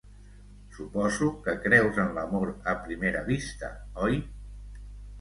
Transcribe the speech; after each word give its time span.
Suposo 0.77 1.27
que 1.49 1.55
creus 1.67 2.01
en 2.05 2.11
l'amor 2.17 2.55
a 2.75 2.77
primera 2.89 3.25
vista, 3.31 3.73
oi? 4.09 4.23